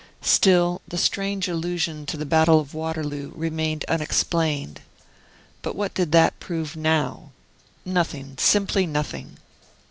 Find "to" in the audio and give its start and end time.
2.07-2.17